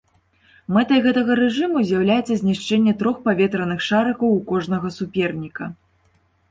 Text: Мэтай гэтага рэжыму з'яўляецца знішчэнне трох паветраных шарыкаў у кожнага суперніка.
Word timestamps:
Мэтай 0.77 1.01
гэтага 1.07 1.35
рэжыму 1.41 1.83
з'яўляецца 1.89 2.39
знішчэнне 2.41 2.97
трох 3.03 3.23
паветраных 3.29 3.85
шарыкаў 3.91 4.27
у 4.41 4.43
кожнага 4.55 4.87
суперніка. 4.99 5.71